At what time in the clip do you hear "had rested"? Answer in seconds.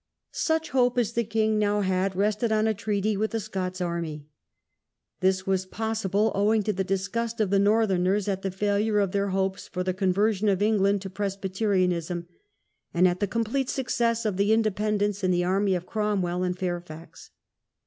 1.81-2.51